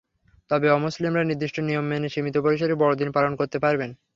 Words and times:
তবে 0.51 0.67
অমুসলিমরা 0.69 1.23
নির্দিষ্ট 1.23 1.57
নিয়ম 1.59 1.85
মেনে 1.87 2.07
সীমিত 2.13 2.35
পরিসরে 2.37 2.73
বড়দিন 2.81 3.09
পালন 3.11 3.33
করতে 3.35 3.57
পারবেন। 3.63 3.89